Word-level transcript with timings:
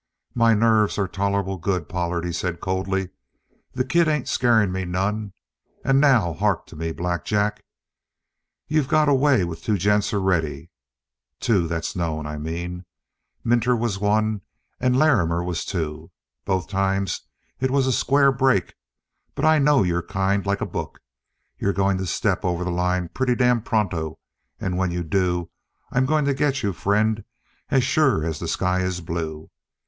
"My 0.33 0.55
nerves 0.55 0.97
are 0.97 1.07
tolerable 1.07 1.59
good, 1.59 1.87
Pollard," 1.87 2.25
he 2.25 2.31
said 2.31 2.59
coldly. 2.59 3.09
"The 3.73 3.85
kid 3.85 4.07
ain't 4.07 4.27
scaring 4.27 4.71
me 4.71 4.83
none. 4.83 5.33
And 5.85 6.01
now 6.01 6.33
hark 6.33 6.65
to 6.67 6.75
me, 6.75 6.91
Black 6.91 7.23
Jack. 7.23 7.63
You've 8.67 8.87
got 8.87 9.07
away 9.09 9.43
with 9.43 9.61
two 9.61 9.77
gents 9.77 10.11
already 10.11 10.71
two 11.39 11.67
that's 11.67 11.95
known, 11.95 12.25
I 12.25 12.39
mean. 12.39 12.83
Minter 13.43 13.75
was 13.75 13.99
one 13.99 14.41
and 14.79 14.97
Larrimer 14.97 15.43
was 15.43 15.63
two. 15.63 16.09
Both 16.45 16.67
times 16.67 17.21
it 17.59 17.69
was 17.69 17.85
a 17.85 17.91
square 17.93 18.31
break. 18.31 18.73
But 19.35 19.45
I 19.45 19.59
know 19.59 19.83
your 19.83 20.01
kind 20.01 20.43
like 20.47 20.61
a 20.61 20.65
book. 20.65 20.99
You're 21.59 21.73
going 21.73 21.99
to 21.99 22.07
step 22.07 22.43
over 22.43 22.63
the 22.63 22.71
line 22.71 23.09
pretty 23.09 23.35
damn 23.35 23.61
pronto, 23.61 24.17
and 24.59 24.79
when 24.79 24.89
you 24.89 25.03
do, 25.03 25.51
I'm 25.91 26.07
going 26.07 26.25
to 26.25 26.33
get 26.33 26.63
you, 26.63 26.73
friend, 26.73 27.23
as 27.69 27.83
sure 27.83 28.25
as 28.25 28.39
the 28.39 28.47
sky 28.47 28.79
is 28.79 28.99
blue! 29.01 29.51